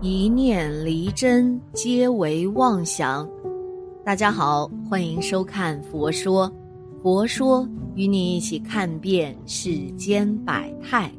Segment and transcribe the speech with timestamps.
[0.00, 3.28] 一念离真，皆为妄想。
[4.04, 6.48] 大家好，欢迎收看《佛说》，
[7.02, 11.10] 佛说与你一起看遍世间百态。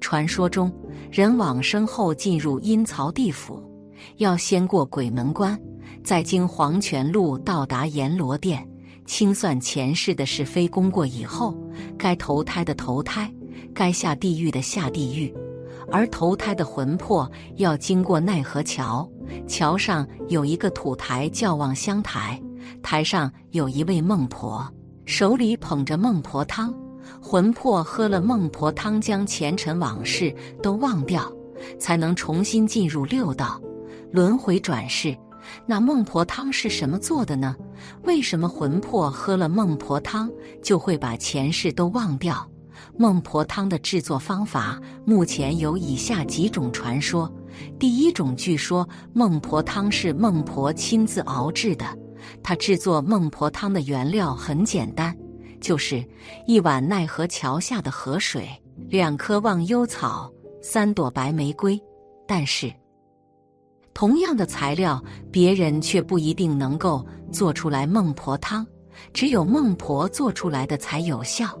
[0.00, 0.70] 传说中，
[1.10, 3.58] 人往生后进入阴曹地府，
[4.18, 5.58] 要先过鬼门关，
[6.04, 8.68] 再经黄泉路到达阎罗殿，
[9.06, 11.56] 清算前世的是非功过以后，
[11.96, 13.32] 该投胎的投胎，
[13.72, 15.34] 该下地狱的下地狱。
[15.90, 19.08] 而投胎的魂魄要经过奈何桥，
[19.46, 22.40] 桥上有一个土台叫望乡台，
[22.82, 24.66] 台上有一位孟婆，
[25.04, 26.74] 手里捧着孟婆汤，
[27.22, 31.30] 魂魄喝了孟婆汤，将前尘往事都忘掉，
[31.78, 33.60] 才能重新进入六道
[34.12, 35.16] 轮回转世。
[35.66, 37.56] 那孟婆汤是什么做的呢？
[38.04, 40.30] 为什么魂魄喝了孟婆汤
[40.62, 42.46] 就会把前世都忘掉？
[42.98, 47.32] 孟婆汤的制作方法目前有以下几种传说。
[47.78, 51.86] 第一种，据说孟婆汤是孟婆亲自熬制的。
[52.42, 55.16] 她制作孟婆汤的原料很简单，
[55.60, 56.04] 就是
[56.46, 58.48] 一碗奈何桥下的河水，
[58.88, 60.30] 两颗忘忧草，
[60.62, 61.80] 三朵白玫瑰。
[62.26, 62.72] 但是，
[63.92, 65.02] 同样的材料，
[65.32, 68.64] 别人却不一定能够做出来孟婆汤，
[69.12, 71.58] 只有孟婆做出来的才有效。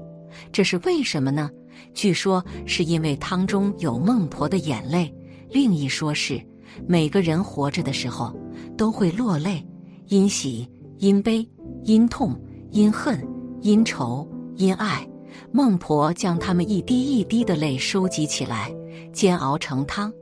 [0.52, 1.50] 这是为什么呢？
[1.94, 5.12] 据说是因为汤中有孟婆的眼泪。
[5.50, 6.40] 另一说是，
[6.86, 8.34] 每个人活着的时候
[8.76, 9.66] 都会落泪，
[10.06, 10.68] 因喜、
[10.98, 11.46] 因悲、
[11.84, 12.38] 因痛、
[12.70, 13.26] 因恨、
[13.62, 15.06] 因愁、因爱。
[15.52, 18.72] 孟婆将他们一滴一滴的泪收集起来，
[19.12, 20.12] 煎熬成汤。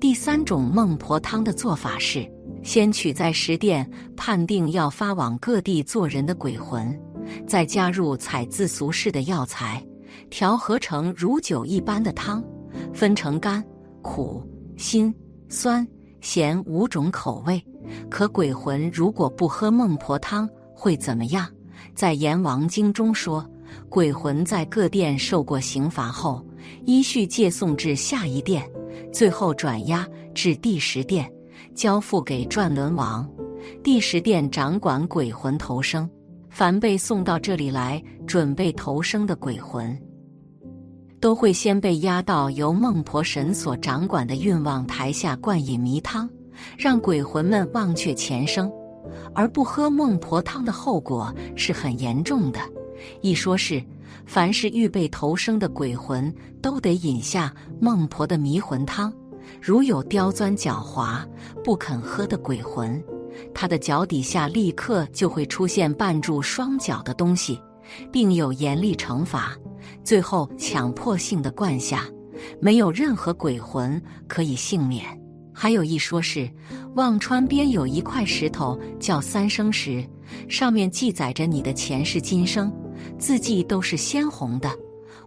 [0.00, 2.30] 第三种孟婆汤的做法是，
[2.62, 6.98] 先取在十殿判定要发往各地做人的鬼魂。
[7.46, 9.84] 再加入采自俗世的药材，
[10.30, 12.42] 调和成如酒一般的汤，
[12.92, 13.64] 分成甘、
[14.02, 14.42] 苦、
[14.76, 15.14] 辛、
[15.48, 15.86] 酸、
[16.20, 17.62] 咸五种口味。
[18.10, 21.46] 可鬼魂如果不喝孟婆汤会怎么样？
[21.94, 23.48] 在《阎王经》中说，
[23.88, 26.44] 鬼魂在各殿受过刑罚后，
[26.84, 28.68] 依序借送至下一殿，
[29.12, 31.30] 最后转押至第十殿，
[31.74, 33.28] 交付给转轮王。
[33.82, 36.08] 第十殿掌管鬼魂投生。
[36.54, 40.00] 凡被送到这里来准备投生的鬼魂，
[41.18, 46.30] 都会先被押到由孟婆神所掌管的运旺台下灌饮迷汤，
[46.78, 48.70] 让鬼魂们忘却前生。
[49.34, 52.60] 而不喝孟婆汤的后果是很严重的。
[53.20, 53.82] 一说是，
[54.24, 56.32] 凡是预备投生的鬼魂
[56.62, 59.12] 都得饮下孟婆的迷魂汤。
[59.60, 61.26] 如有刁钻狡猾
[61.64, 63.02] 不肯喝的鬼魂，
[63.54, 67.60] 他的脚底下立刻就会出现绊住双脚的东西，
[68.12, 69.56] 并有严厉惩罚，
[70.02, 72.04] 最后强迫性的灌下，
[72.60, 75.04] 没有任何鬼魂可以幸免。
[75.52, 76.50] 还有一说是，
[76.96, 80.04] 忘川边有一块石头叫三生石，
[80.48, 82.72] 上面记载着你的前世今生，
[83.18, 84.68] 字迹都是鲜红的。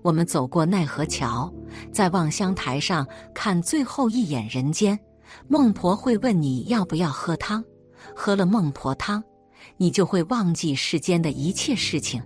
[0.01, 1.51] 我们走过奈何桥，
[1.93, 4.99] 在望乡台上看最后一眼人间，
[5.47, 7.63] 孟婆会问你要不要喝汤。
[8.19, 9.23] 喝了孟婆汤，
[9.77, 12.19] 你就会忘记世间的一切事情。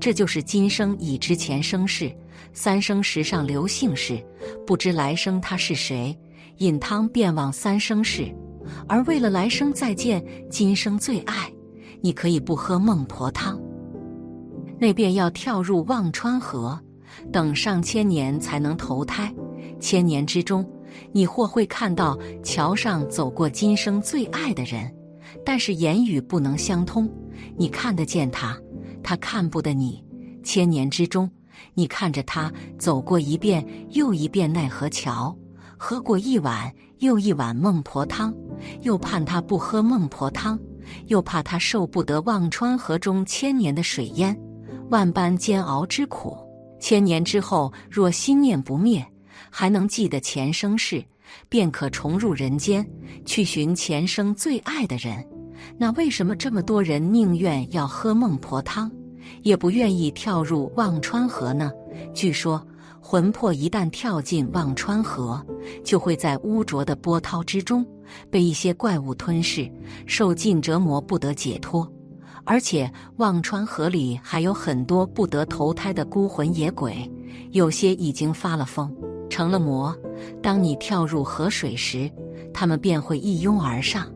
[0.00, 2.12] 这就是今生已知前生事，
[2.52, 4.20] 三生石上留姓氏，
[4.66, 6.18] 不知来生他是谁。
[6.56, 8.34] 饮汤便忘三生事，
[8.88, 11.48] 而为了来生再见今生最爱，
[12.02, 13.56] 你可以不喝孟婆汤，
[14.76, 16.76] 那便要跳入忘川河，
[17.32, 19.32] 等上千年才能投胎。
[19.78, 20.68] 千年之中，
[21.12, 24.92] 你或会看到桥上走过今生最爱的人。
[25.44, 27.10] 但是言语不能相通，
[27.56, 28.58] 你看得见他，
[29.02, 30.04] 他看不得你。
[30.42, 31.30] 千年之中，
[31.74, 35.36] 你看着他走过一遍又一遍奈何桥，
[35.76, 38.34] 喝过一碗又一碗孟婆汤，
[38.82, 40.58] 又盼他不喝孟婆汤，
[41.06, 44.38] 又怕他受不得忘川河中千年的水淹，
[44.90, 46.36] 万般煎熬之苦。
[46.80, 49.04] 千年之后，若心念不灭，
[49.50, 51.04] 还能记得前生事。
[51.48, 52.88] 便可重入人间，
[53.24, 55.24] 去寻前生最爱的人。
[55.76, 58.90] 那为什么这么多人宁愿要喝孟婆汤，
[59.42, 61.70] 也不愿意跳入忘川河呢？
[62.14, 62.64] 据说，
[63.00, 65.44] 魂魄一旦跳进忘川河，
[65.84, 67.84] 就会在污浊的波涛之中
[68.30, 69.70] 被一些怪物吞噬，
[70.06, 71.90] 受尽折磨，不得解脱。
[72.44, 77.10] 而且，忘川河里还有很多不得投胎的孤魂野鬼，
[77.50, 78.90] 有些已经发了疯。
[79.28, 79.96] 成了魔，
[80.42, 82.10] 当你跳入河水时，
[82.52, 84.06] 他们便会一拥而上，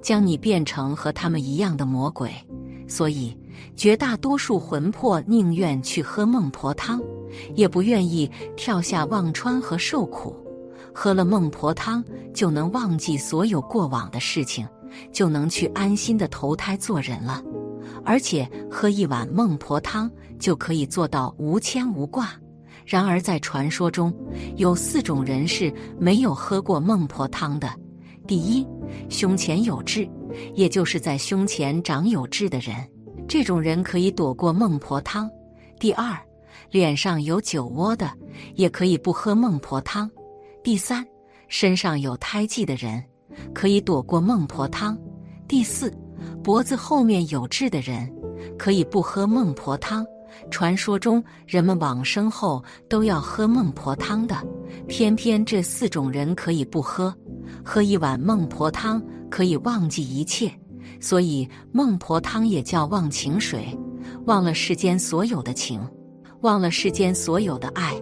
[0.00, 2.30] 将你变成和他们一样的魔鬼。
[2.88, 3.36] 所以，
[3.74, 7.00] 绝大多数魂魄宁愿去喝孟婆汤，
[7.54, 10.36] 也不愿意跳下忘川河受苦。
[10.92, 14.66] 喝了孟婆汤就能忘记所有过往的事情，
[15.10, 17.42] 就能去安心的投胎做人了。
[18.04, 22.28] 而且喝一碗孟婆汤就可以做到无牵无挂。
[22.84, 24.12] 然而在传说中，
[24.56, 27.68] 有四种人是没有喝过孟婆汤的：
[28.26, 28.66] 第一，
[29.08, 30.08] 胸前有痣，
[30.54, 32.74] 也就是在胸前长有痣的人，
[33.28, 35.28] 这种人可以躲过孟婆汤；
[35.78, 36.18] 第二，
[36.70, 38.10] 脸上有酒窝的，
[38.54, 40.08] 也可以不喝孟婆汤；
[40.62, 41.06] 第三，
[41.48, 43.02] 身上有胎记的人，
[43.54, 44.96] 可以躲过孟婆汤；
[45.46, 45.92] 第四，
[46.42, 48.12] 脖子后面有痣的人，
[48.58, 50.04] 可以不喝孟婆汤。
[50.50, 54.36] 传说中，人们往生后都要喝孟婆汤的，
[54.86, 57.14] 偏偏这四种人可以不喝。
[57.64, 60.50] 喝一碗孟婆汤可以忘记一切，
[61.00, 63.76] 所以孟婆汤也叫忘情水，
[64.26, 65.80] 忘了世间所有的情。
[66.40, 67.94] 忘了世间所有的爱，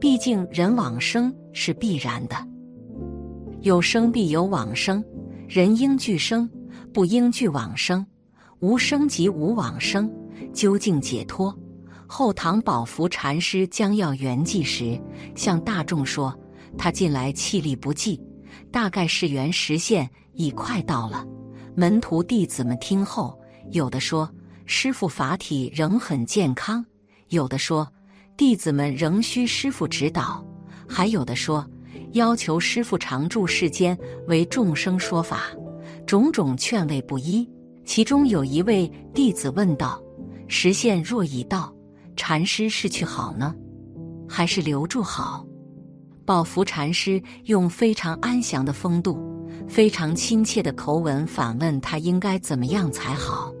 [0.00, 2.34] 毕竟人往生是必然的，
[3.60, 5.04] 有生必有往生，
[5.46, 6.50] 人应俱生，
[6.92, 8.04] 不应俱往生，
[8.58, 10.12] 无生即无往生，
[10.52, 11.56] 究竟解脱。
[12.16, 14.96] 后唐宝福禅师将要圆寂时，
[15.34, 16.32] 向大众说
[16.78, 18.22] ：“他近来气力不济，
[18.70, 21.26] 大概是圆实现已快到了。”
[21.74, 23.36] 门徒弟子们听后，
[23.72, 24.30] 有的说
[24.64, 26.86] ：“师傅法体仍很健康。”
[27.30, 27.84] 有的说，
[28.36, 30.40] 弟子们仍需师傅指导；
[30.88, 31.68] 还有的说，
[32.12, 35.46] 要求师傅常住世间为众生说法。
[36.06, 37.44] 种种劝慰不一。
[37.84, 40.00] 其中有一位弟子问道
[40.46, 41.74] ：“时限若已到，
[42.16, 43.54] 禅师是去好呢，
[44.28, 45.44] 还是留住好？”
[46.24, 49.18] 宝福禅师用非常安详的风度、
[49.68, 53.52] 非常亲切的口吻反问他应该怎么样才好。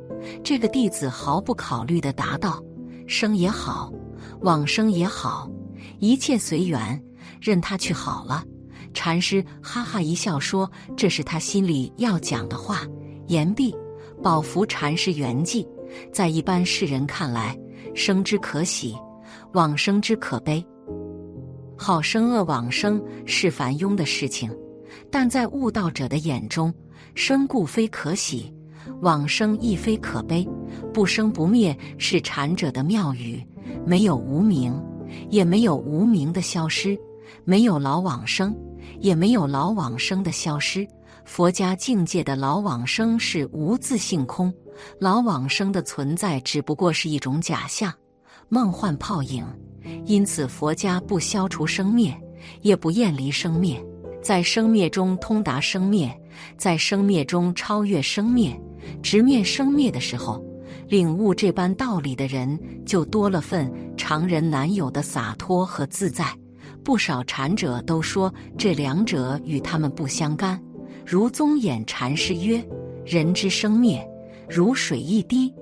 [0.42, 2.62] 这个弟子毫不考虑的答道。
[3.06, 3.92] 生也好，
[4.40, 5.50] 往生也好，
[5.98, 7.02] 一切随缘，
[7.38, 8.42] 任他去好了。
[8.94, 12.80] 禅师哈哈一笑说：“这是他心里要讲的话。”
[13.28, 13.76] 言毕，
[14.22, 15.66] 宝福禅师圆寂。
[16.10, 17.54] 在一般世人看来，
[17.94, 18.96] 生之可喜，
[19.52, 20.64] 往生之可悲。
[21.76, 24.50] 好生恶往生是凡庸的事情，
[25.10, 26.74] 但在悟道者的眼中，
[27.14, 28.52] 生故非可喜。
[29.00, 30.46] 往生亦非可悲，
[30.92, 33.42] 不生不灭是禅者的妙语。
[33.86, 34.78] 没有无名，
[35.30, 36.96] 也没有无名的消失；
[37.44, 38.54] 没有老往生，
[39.00, 40.86] 也没有老往生的消失。
[41.24, 44.52] 佛家境界的老往生是无自性空，
[44.98, 47.92] 老往生的存在只不过是一种假象、
[48.48, 49.44] 梦幻泡影。
[50.06, 52.16] 因此，佛家不消除生灭，
[52.62, 53.84] 也不厌离生灭，
[54.22, 56.14] 在生灭中通达生灭，
[56.56, 58.58] 在生灭中超越生灭。
[59.02, 60.44] 直面生灭的时候，
[60.88, 66.26] 领悟这般道理的人就多了份常人难有的洒脱和自在。
[66.82, 70.60] 不少禅者都说这两者与他们不相干。
[71.06, 72.64] 如宗衍禅师曰
[73.04, 74.06] ：“人之生灭，
[74.48, 75.52] 如水一滴，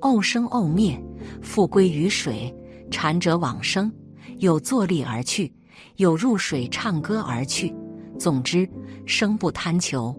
[0.00, 1.00] 偶生偶灭，
[1.40, 2.54] 复归于水。
[2.90, 3.92] 禅者往生，
[4.38, 5.52] 有坐立而去，
[5.96, 7.74] 有入水唱歌而去。
[8.18, 8.68] 总之，
[9.06, 10.14] 生不贪求，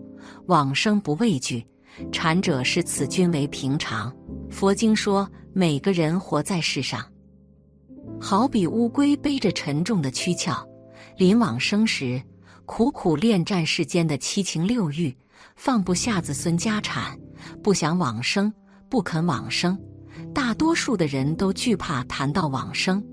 [0.45, 1.65] 往生不畏惧。”
[2.13, 4.15] 禅者视此均为平常。
[4.49, 7.03] 佛经说，每个人活在世上，
[8.21, 10.53] 好比乌龟背着沉重的躯壳，
[11.17, 12.21] 临往生时，
[12.71, 15.13] 苦苦恋战世间的七情六欲，
[15.55, 17.17] 放不下子孙家产，
[17.63, 18.53] 不想往生，
[18.87, 19.75] 不肯往生。
[20.35, 23.03] 大多数的人都惧怕谈到往生。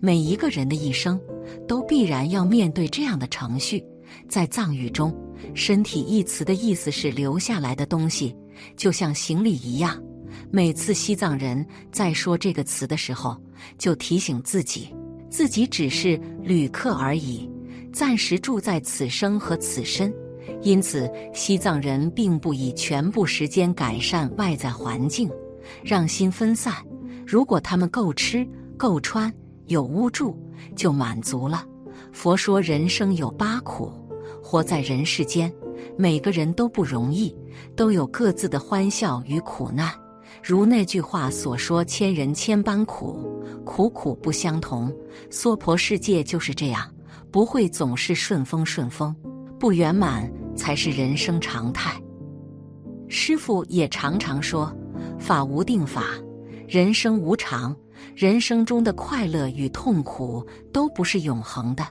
[0.00, 1.18] 每一个人的一生，
[1.66, 3.82] 都必然要面对这样的程序。
[4.28, 5.12] 在藏语中
[5.56, 8.36] ，“身体”一词的意思是留下来的东西，
[8.76, 9.98] 就像行李一样。
[10.50, 13.34] 每次西藏人在说这个词的时候，
[13.78, 14.94] 就提醒自己，
[15.30, 17.50] 自己只是旅客而已，
[17.96, 20.12] 暂时住在此生和此身。
[20.60, 25.30] 因此，西藏人并不以全部时间改善外在环境，
[25.82, 26.74] 让心分散。
[27.26, 29.32] 如果他们够吃、够穿、
[29.68, 30.36] 有屋住，
[30.76, 31.64] 就满足了。
[32.12, 33.90] 佛说人生有八苦。
[34.42, 35.50] 活在人世间，
[35.96, 37.34] 每个人都不容易，
[37.74, 39.90] 都有各自的欢笑与苦难。
[40.44, 44.94] 如那句话所说：“千人千般苦，苦苦不相同。”
[45.30, 46.86] 娑婆世界就是这样，
[47.36, 49.14] 不会总是顺风顺风，
[49.60, 50.26] 不圆满
[50.56, 52.00] 才是人生常态。
[53.08, 54.74] 师傅也常常说
[55.20, 56.02] ：“法无定法，
[56.66, 57.76] 人生无常，
[58.14, 61.86] 人生中的快乐与痛苦都不是永恒的。”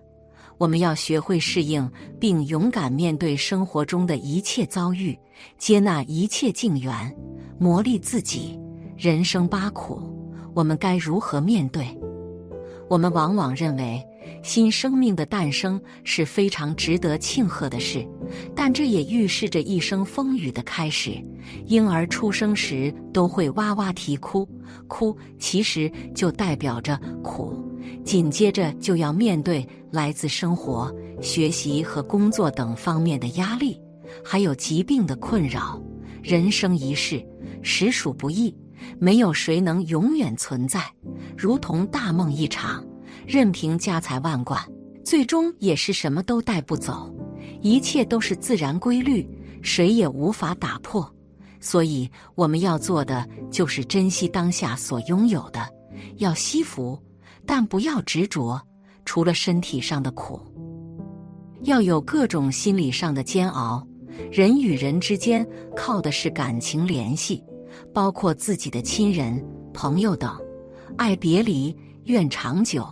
[0.57, 1.87] 我们要学会适应，
[2.19, 5.15] 并勇敢面对生活中的一切遭遇，
[5.59, 7.15] 接纳一切境缘，
[7.59, 8.59] 磨砺自己。
[8.97, 10.01] 人生八苦，
[10.55, 11.85] 我们该如何面对？
[12.89, 14.03] 我们往往认为
[14.43, 18.07] 新生命的诞生是非常值得庆贺的事，
[18.55, 21.11] 但这也预示着一生风雨的开始。
[21.65, 24.47] 婴儿出生时都会哇哇啼哭，
[24.87, 27.53] 哭其实就代表着苦，
[28.03, 33.79] 紧接着就要面对来自生活、学习和工作等方面的压力，
[34.23, 35.81] 还有疾病的困扰。
[36.23, 37.23] 人生一世，
[37.61, 38.55] 实属不易，
[38.97, 40.81] 没有谁能永远存在，
[41.37, 42.83] 如同大梦一场。
[43.27, 44.61] 任凭家财万贯，
[45.03, 47.13] 最终也是什么都带不走。
[47.61, 49.27] 一切都是自然规律，
[49.61, 51.09] 谁也无法打破。
[51.59, 55.67] 所以，我们要做的就是珍惜当下所拥有的，
[56.17, 56.99] 要惜福，
[57.45, 58.61] 但不要执着。
[59.03, 60.39] 除了身体上的苦，
[61.61, 63.85] 要有各种心理上的煎熬。
[64.31, 67.43] 人与人之间靠的是感情联系，
[67.93, 70.35] 包括自己的亲人、朋友等。
[70.97, 72.87] 爱别离，愿长久。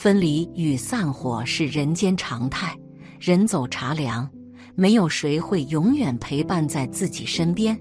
[0.00, 2.72] 分离与散伙是人间常态，
[3.18, 4.30] 人走茶凉，
[4.76, 7.76] 没有谁会永远陪伴在自己身边。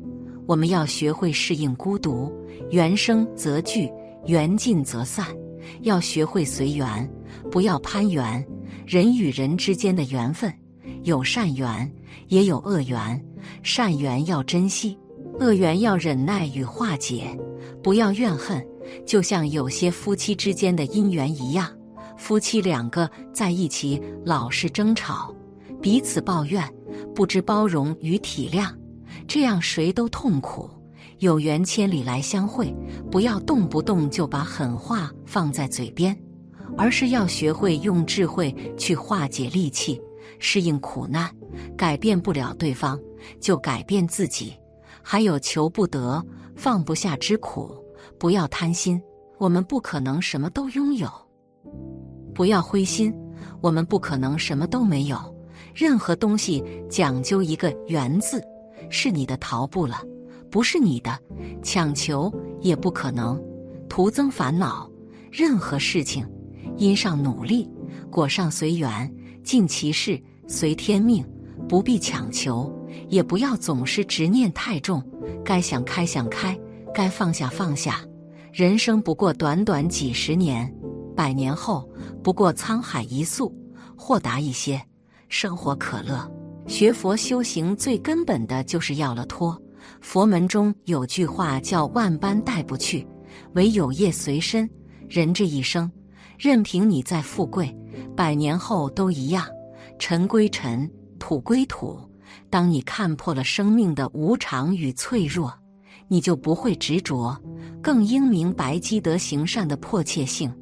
[0.48, 2.34] 我们要学会适应孤独，
[2.72, 3.88] 缘生则聚，
[4.26, 5.28] 缘尽则散。
[5.82, 7.08] 要学会随缘，
[7.52, 8.44] 不要攀缘。
[8.88, 10.52] 人与人之间的缘分，
[11.04, 11.88] 有善缘，
[12.30, 13.24] 也有恶缘。
[13.62, 14.98] 善缘要珍惜，
[15.40, 17.40] 恶缘要忍耐与化解。
[17.84, 18.66] 不要怨恨，
[19.06, 21.72] 就像有些夫妻之间的姻缘一样。
[22.18, 25.34] 夫妻两个在一起老是争吵，
[25.82, 26.68] 彼此抱怨，
[27.16, 28.74] 不知包容与体谅，
[29.28, 30.70] 这样谁都痛苦。
[31.20, 32.76] 有缘千里来相会，
[33.10, 36.16] 不要动不动就把狠话放在嘴边，
[36.78, 40.00] 而是要学会用智慧去化解戾气，
[40.38, 41.30] 适应苦难。
[41.76, 43.00] 改变不了对方，
[43.40, 44.54] 就改变自己。
[45.02, 46.24] 还有求不得、
[46.56, 47.76] 放不下之苦，
[48.20, 49.02] 不要贪心。
[49.40, 51.10] 我们不可能什么都拥有。
[52.38, 53.12] 不要灰心，
[53.62, 55.18] 我们不可能什么都没有。
[55.74, 58.40] 任何东西讲究一个“缘”字，
[58.92, 60.04] 是你的逃不了，
[60.52, 61.18] 不是你的
[61.64, 63.44] 强求也不可能，
[63.90, 64.88] 徒增烦恼。
[65.32, 66.28] 任何事情，
[66.78, 67.68] 因上努力，
[68.12, 69.12] 果上随缘，
[69.44, 71.26] 尽其事，随天命，
[71.68, 72.72] 不必强求，
[73.10, 75.04] 也不要总是执念太重。
[75.44, 76.56] 该想开想开，
[76.94, 78.00] 该放下放下。
[78.54, 80.72] 人生不过短短几十年。
[81.16, 81.90] 百年后
[82.28, 83.56] 不过沧海一粟，
[83.96, 84.82] 豁达一些，
[85.30, 86.30] 生活可乐。
[86.68, 89.58] 学佛修行最根本的就是要了脱。
[90.02, 93.08] 佛门中有句话叫“万般带不去，
[93.54, 94.70] 唯有业随身”。
[95.08, 95.90] 人这一生，
[96.38, 97.74] 任凭你再富贵，
[98.14, 99.48] 百年后都一样，
[99.98, 101.98] 尘归尘，土归土。
[102.50, 105.54] 当你看破了生命的无常与脆弱，
[106.10, 107.42] 你就不会执着，
[107.82, 110.54] 更应明白积德行善的迫切性。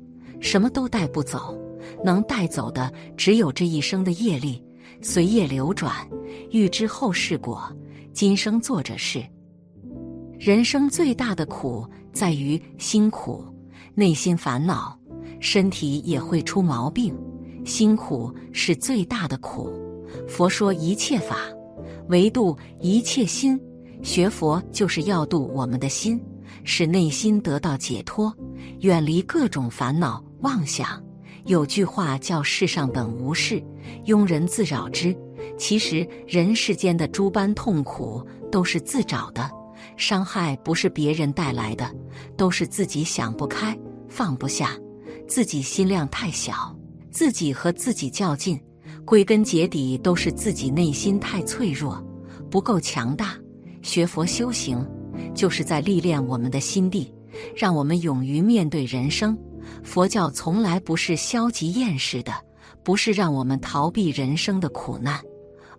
[0.45, 1.57] 什么都带不走，
[2.03, 4.63] 能带走的只有这一生的业力，
[5.01, 5.91] 随业流转，
[6.51, 7.59] 欲知后世果，
[8.13, 9.25] 今生做者事。
[10.37, 11.83] 人生最大的苦
[12.13, 13.43] 在于辛苦，
[13.95, 14.95] 内心烦恼，
[15.39, 17.11] 身体也会出毛病。
[17.65, 19.73] 辛苦是最大的苦。
[20.27, 21.37] 佛说一切法，
[22.09, 23.59] 唯度一切心。
[24.03, 26.23] 学佛就是要度我们的心，
[26.63, 28.31] 使内心得到解脱，
[28.81, 30.23] 远离各种烦恼。
[30.41, 31.01] 妄想，
[31.45, 33.61] 有句话叫“世上本无事，
[34.05, 35.15] 庸人自扰之”。
[35.57, 39.49] 其实人世间的诸般痛苦都是自找的，
[39.95, 41.89] 伤害不是别人带来的，
[42.35, 43.77] 都是自己想不开、
[44.09, 44.71] 放不下，
[45.27, 46.75] 自己心量太小，
[47.09, 48.59] 自己和自己较劲。
[49.05, 52.03] 归根结底，都是自己内心太脆弱，
[52.49, 53.35] 不够强大。
[53.81, 54.83] 学佛修行，
[55.33, 57.13] 就是在历练我们的心地，
[57.55, 59.37] 让我们勇于面对人生。
[59.85, 62.33] 佛教从来不是消极厌世的，
[62.83, 65.21] 不是让我们逃避人生的苦难，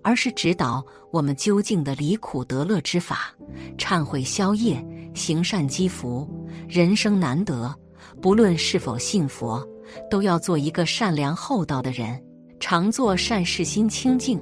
[0.01, 3.35] 而是指导我们究竟的离苦得乐之法。
[3.77, 4.83] 忏悔消业，
[5.13, 6.27] 行善积福。
[6.69, 7.75] 人生难得，
[8.23, 9.63] 不论是否信佛，
[10.09, 12.23] 都要做一个善良厚道的人，
[12.61, 14.41] 常做善事，心清净，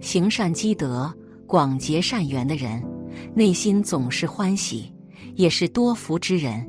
[0.00, 1.14] 行善积德，
[1.46, 2.82] 广结善缘的人，
[3.34, 4.92] 内心总是欢喜，
[5.34, 6.66] 也是多福之人。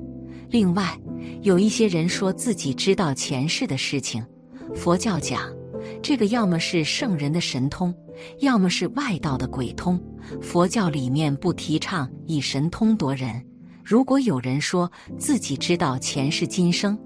[0.50, 0.96] 另外。
[1.42, 4.26] 有一些人说自己知道前世的事情，
[4.76, 5.42] 佛教讲，
[6.02, 7.94] 这个要么是圣人的神通，
[8.40, 10.00] 要么是外道的鬼通。
[10.42, 13.44] 佛教里面不提倡以神通夺人。
[13.84, 16.98] 如果有人说自己知道前世今生，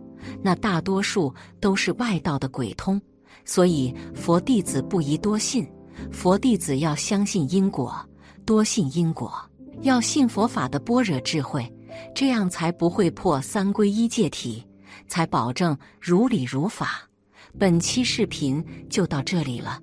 [0.42, 3.01] 那大多数都是外道的鬼通。
[3.46, 5.65] 所以佛弟子不宜多信，
[6.12, 7.96] 佛弟子要相信因果，
[8.46, 9.34] 多信因果，
[9.82, 11.73] 要信佛法的般若智慧。
[12.13, 14.65] 这样才不会破三皈依戒体，
[15.07, 17.09] 才保证如理如法。
[17.59, 19.79] 本期视频就到这里了，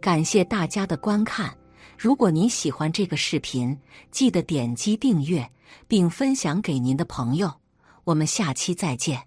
[0.00, 1.56] 感谢大家的观看。
[1.96, 3.78] 如果您喜欢这个视频，
[4.10, 5.48] 记得点击订阅
[5.86, 7.52] 并分享给您的朋友。
[8.04, 9.22] 我们下期再见。